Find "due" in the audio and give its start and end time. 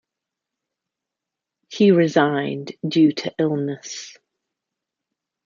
2.87-3.11